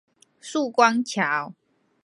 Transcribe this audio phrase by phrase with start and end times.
[0.39, 1.53] 曙光橋